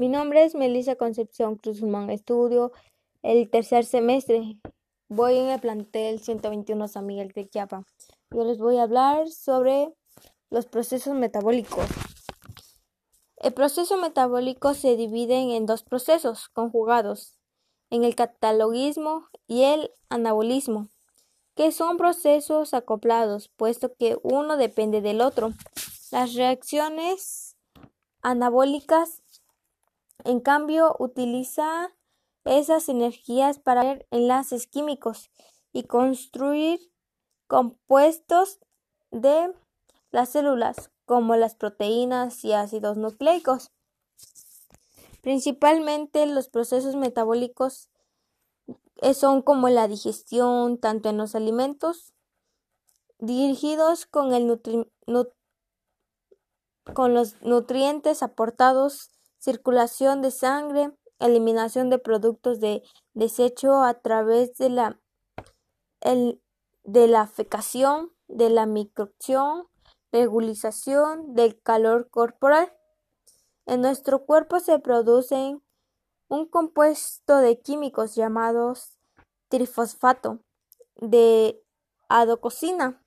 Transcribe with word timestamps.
Mi 0.00 0.08
nombre 0.08 0.44
es 0.44 0.54
Melissa 0.54 0.94
Concepción 0.94 1.56
Cruz 1.56 1.82
Estudio 2.10 2.70
el 3.24 3.50
tercer 3.50 3.84
semestre. 3.84 4.56
Voy 5.08 5.36
en 5.36 5.48
el 5.48 5.58
plantel 5.58 6.20
121 6.20 6.86
San 6.86 7.04
Miguel 7.04 7.32
de 7.34 7.48
Chiapa. 7.48 7.84
Yo 8.30 8.44
les 8.44 8.58
voy 8.58 8.76
a 8.76 8.84
hablar 8.84 9.28
sobre 9.28 9.92
los 10.50 10.66
procesos 10.66 11.16
metabólicos. 11.16 11.84
El 13.38 13.52
proceso 13.54 13.96
metabólico 13.96 14.72
se 14.74 14.96
divide 14.96 15.56
en 15.56 15.66
dos 15.66 15.82
procesos 15.82 16.48
conjugados, 16.48 17.36
en 17.90 18.04
el 18.04 18.14
catalogismo 18.14 19.26
y 19.48 19.64
el 19.64 19.90
anabolismo, 20.10 20.86
que 21.56 21.72
son 21.72 21.96
procesos 21.96 22.72
acoplados, 22.72 23.48
puesto 23.48 23.92
que 23.94 24.16
uno 24.22 24.56
depende 24.58 25.00
del 25.00 25.20
otro. 25.20 25.54
Las 26.12 26.34
reacciones 26.34 27.56
anabólicas 28.22 29.22
en 30.24 30.40
cambio, 30.40 30.96
utiliza 30.98 31.94
esas 32.44 32.88
energías 32.88 33.58
para 33.58 33.82
hacer 33.82 34.06
enlaces 34.10 34.66
químicos 34.66 35.30
y 35.72 35.84
construir 35.84 36.80
compuestos 37.46 38.58
de 39.10 39.52
las 40.10 40.30
células, 40.30 40.90
como 41.04 41.36
las 41.36 41.54
proteínas 41.54 42.44
y 42.44 42.52
ácidos 42.52 42.96
nucleicos. 42.96 43.70
Principalmente 45.22 46.26
los 46.26 46.48
procesos 46.48 46.96
metabólicos 46.96 47.90
eh, 48.96 49.14
son 49.14 49.42
como 49.42 49.68
la 49.68 49.88
digestión, 49.88 50.78
tanto 50.78 51.08
en 51.08 51.16
los 51.16 51.34
alimentos, 51.34 52.12
dirigidos 53.18 54.06
con, 54.06 54.30
con 56.94 57.14
los 57.14 57.42
nutrientes 57.42 58.22
aportados 58.22 59.17
circulación 59.38 60.22
de 60.22 60.30
sangre, 60.30 60.92
eliminación 61.18 61.90
de 61.90 61.98
productos 61.98 62.60
de 62.60 62.82
desecho 63.14 63.82
a 63.82 63.94
través 63.94 64.56
de 64.56 64.70
la, 64.70 65.00
de 66.02 67.08
la 67.08 67.26
fecación, 67.26 68.12
de 68.28 68.50
la 68.50 68.66
microcción, 68.66 69.66
regularización 70.12 71.34
del 71.34 71.60
calor 71.60 72.08
corporal. 72.10 72.72
En 73.66 73.80
nuestro 73.80 74.24
cuerpo 74.24 74.60
se 74.60 74.78
producen 74.78 75.62
un 76.28 76.46
compuesto 76.46 77.38
de 77.38 77.60
químicos 77.60 78.14
llamados 78.14 78.98
trifosfato 79.48 80.40
de 80.96 81.62
adocosina, 82.08 83.02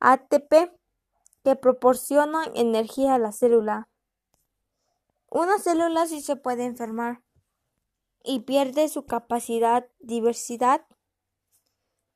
ATP, 0.00 0.72
que 1.44 1.56
proporcionan 1.56 2.50
energía 2.54 3.14
a 3.14 3.18
la 3.18 3.32
célula. 3.32 3.88
Una 5.34 5.58
célula 5.58 6.04
sí 6.04 6.20
se 6.20 6.36
puede 6.36 6.66
enfermar 6.66 7.22
y 8.22 8.40
pierde 8.40 8.90
su 8.90 9.06
capacidad, 9.06 9.88
diversidad 9.98 10.84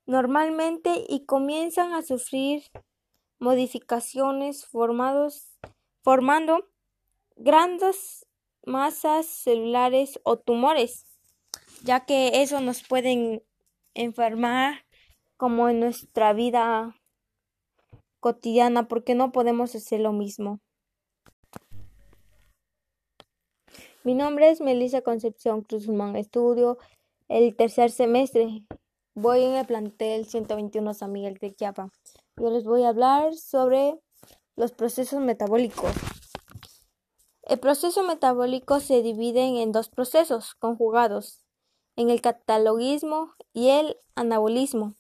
normalmente 0.05 1.07
y 1.09 1.25
comienzan 1.25 1.95
a 1.95 2.03
sufrir 2.03 2.65
modificaciones 3.39 4.67
formados, 4.67 5.59
formando 6.03 6.69
grandes 7.37 8.27
masas 8.67 9.25
celulares 9.25 10.21
o 10.23 10.37
tumores, 10.37 11.07
ya 11.85 12.05
que 12.05 12.43
eso 12.43 12.61
nos 12.61 12.83
pueden 12.87 13.43
enfermar 13.95 14.85
como 15.39 15.71
en 15.71 15.81
nuestra 15.81 16.35
vida 16.35 16.95
cotidiana 18.21 18.89
porque 18.89 19.15
no 19.15 19.33
podemos 19.33 19.75
hacer 19.75 20.01
lo 20.01 20.13
mismo. 20.13 20.61
Mi 24.07 24.15
nombre 24.15 24.51
es 24.51 24.61
Melissa 24.61 25.03
Concepción 25.03 25.63
Cruz 25.63 25.89
Estudio 26.15 26.79
el 27.27 27.57
tercer 27.57 27.91
semestre. 27.91 28.65
Voy 29.17 29.43
en 29.43 29.55
el 29.57 29.67
plantel 29.67 30.27
121 30.27 30.95
San 30.95 31.11
Miguel 31.11 31.39
de 31.41 31.53
Chiapa. 31.53 31.91
Yo 32.37 32.51
les 32.51 32.63
voy 32.63 32.85
a 32.85 32.91
hablar 32.91 33.35
sobre 33.35 33.99
los 34.55 34.71
procesos 34.71 35.21
metabólicos. 35.21 35.91
El 37.43 37.59
proceso 37.59 38.05
metabólico 38.05 38.79
se 38.79 39.03
divide 39.03 39.61
en 39.61 39.73
dos 39.73 39.89
procesos 39.89 40.55
conjugados, 40.55 41.45
en 41.97 42.09
el 42.09 42.21
catalogismo 42.21 43.35
y 43.53 43.71
el 43.71 43.97
anabolismo, 44.15 44.95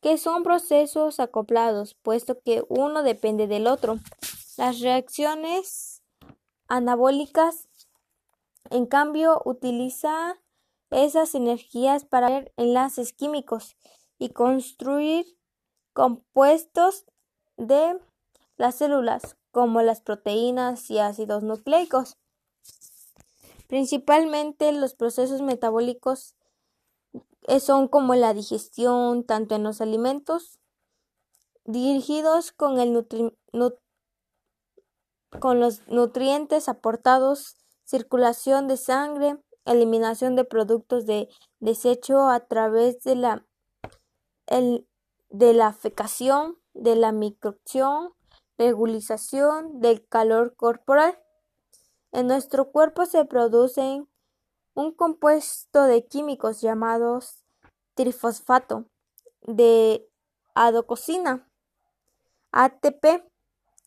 que 0.00 0.18
son 0.18 0.44
procesos 0.44 1.18
acoplados, 1.18 1.94
puesto 1.94 2.38
que 2.38 2.62
uno 2.68 3.02
depende 3.02 3.48
del 3.48 3.66
otro. 3.66 3.98
Las 4.56 4.78
reacciones 4.78 6.04
anabólicas 6.68 7.68
en 8.70 8.86
cambio, 8.86 9.42
utiliza 9.44 10.40
esas 10.90 11.34
energías 11.34 12.04
para 12.04 12.28
hacer 12.28 12.52
enlaces 12.56 13.12
químicos 13.12 13.76
y 14.18 14.30
construir 14.30 15.26
compuestos 15.92 17.04
de 17.56 17.98
las 18.56 18.76
células, 18.76 19.36
como 19.50 19.82
las 19.82 20.00
proteínas 20.00 20.90
y 20.90 20.98
ácidos 20.98 21.42
nucleicos. 21.42 22.18
Principalmente 23.68 24.70
los 24.72 24.94
procesos 24.94 25.42
metabólicos 25.42 26.36
eh, 27.48 27.60
son 27.60 27.88
como 27.88 28.14
la 28.14 28.34
digestión, 28.34 29.24
tanto 29.24 29.54
en 29.54 29.64
los 29.64 29.80
alimentos, 29.80 30.60
dirigidos 31.64 32.52
con, 32.52 32.76
con 35.40 35.60
los 35.60 35.88
nutrientes 35.88 36.68
aportados 36.68 37.65
circulación 37.86 38.68
de 38.68 38.76
sangre, 38.76 39.38
eliminación 39.64 40.36
de 40.36 40.44
productos 40.44 41.06
de 41.06 41.28
desecho 41.60 42.28
a 42.28 42.40
través 42.40 43.02
de 43.02 43.14
la, 43.16 43.46
de 44.48 45.52
la 45.54 45.72
fecación, 45.72 46.58
de 46.74 46.96
la 46.96 47.12
microcción, 47.12 48.12
regularización 48.58 49.80
del 49.80 50.06
calor 50.06 50.54
corporal. 50.56 51.18
En 52.12 52.26
nuestro 52.26 52.70
cuerpo 52.70 53.06
se 53.06 53.24
producen 53.24 54.08
un 54.74 54.92
compuesto 54.92 55.84
de 55.84 56.06
químicos 56.06 56.60
llamados 56.60 57.42
trifosfato 57.94 58.84
de 59.42 60.06
adocosina, 60.54 61.48
ATP, 62.52 63.24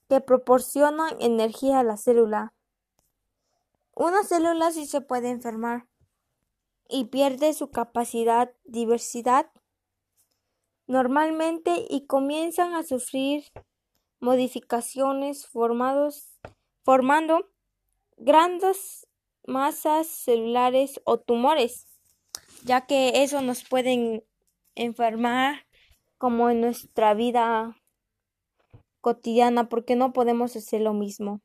que 0.09 0.21
proporcionan 0.21 1.15
energía 1.19 1.79
a 1.79 1.83
la 1.83 1.97
célula. 1.97 2.53
Una 3.99 4.23
célula 4.23 4.71
sí 4.71 4.85
se 4.85 5.01
puede 5.01 5.29
enfermar 5.29 5.85
y 6.87 7.07
pierde 7.07 7.51
su 7.51 7.69
capacidad, 7.69 8.49
diversidad 8.63 9.51
normalmente 10.87 11.85
y 11.89 12.05
comienzan 12.07 12.75
a 12.75 12.83
sufrir 12.83 13.43
modificaciones 14.21 15.47
formados, 15.47 16.39
formando 16.81 17.49
grandes 18.15 19.05
masas 19.45 20.07
celulares 20.07 21.01
o 21.03 21.19
tumores, 21.19 21.85
ya 22.63 22.85
que 22.85 23.21
eso 23.21 23.41
nos 23.41 23.65
pueden 23.67 24.23
enfermar 24.75 25.65
como 26.17 26.49
en 26.49 26.61
nuestra 26.61 27.13
vida 27.15 27.75
cotidiana 29.01 29.67
porque 29.67 29.97
no 29.97 30.13
podemos 30.13 30.55
hacer 30.55 30.79
lo 30.79 30.93
mismo. 30.93 31.41